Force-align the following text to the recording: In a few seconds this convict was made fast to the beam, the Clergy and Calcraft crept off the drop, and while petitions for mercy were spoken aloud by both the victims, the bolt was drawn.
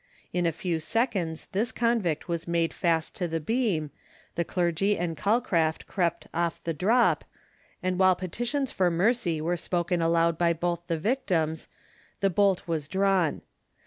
In 0.33 0.47
a 0.47 0.51
few 0.51 0.79
seconds 0.79 1.45
this 1.51 1.71
convict 1.71 2.27
was 2.27 2.47
made 2.47 2.73
fast 2.73 3.13
to 3.17 3.27
the 3.27 3.39
beam, 3.39 3.91
the 4.33 4.43
Clergy 4.43 4.97
and 4.97 5.15
Calcraft 5.15 5.85
crept 5.85 6.25
off 6.33 6.59
the 6.63 6.73
drop, 6.73 7.23
and 7.83 7.99
while 7.99 8.15
petitions 8.15 8.71
for 8.71 8.89
mercy 8.89 9.39
were 9.39 9.55
spoken 9.55 10.01
aloud 10.01 10.39
by 10.39 10.53
both 10.53 10.81
the 10.87 10.97
victims, 10.97 11.67
the 12.19 12.31
bolt 12.31 12.67
was 12.67 12.87
drawn. 12.87 13.43